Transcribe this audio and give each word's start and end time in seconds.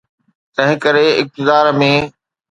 تنهنڪري 0.55 1.07
اقتدار 1.21 1.65
۾. 1.81 1.91